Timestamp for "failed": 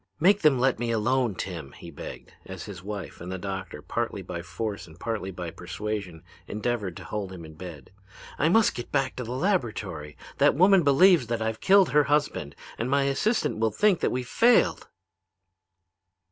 14.27-14.87